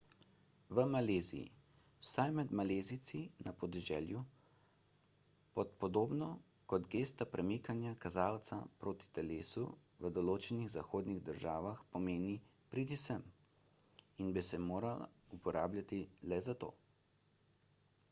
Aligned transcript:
v 0.77 0.83
maleziji 0.91 1.49
vsaj 2.05 2.23
med 2.37 2.53
malezijci 2.59 3.19
na 3.47 3.51
podeželju 3.63 4.21
pa 5.57 5.65
podobno 5.83 6.29
kot 6.73 6.87
gesta 6.95 7.27
premikanja 7.35 7.91
kazalca 8.05 8.57
proti 8.85 9.11
telesu 9.19 9.65
v 10.05 10.11
določenih 10.19 10.71
zahodnih 10.77 11.19
državah 11.29 11.83
pomeni 11.97 12.35
pridi 12.73 12.97
sem 13.03 13.27
in 14.25 14.33
bi 14.39 14.45
se 14.49 14.61
moralo 14.71 15.11
uporabljati 15.39 16.01
le 16.33 16.41
za 16.49 16.57
to 16.65 16.71